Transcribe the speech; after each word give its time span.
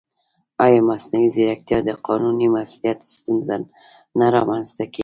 ایا 0.63 0.79
مصنوعي 0.89 1.27
ځیرکتیا 1.35 1.77
د 1.87 1.89
قانوني 2.05 2.47
مسؤلیت 2.55 2.99
ستونزه 3.17 3.55
نه 4.19 4.25
رامنځته 4.35 4.83
کوي؟ 4.93 4.99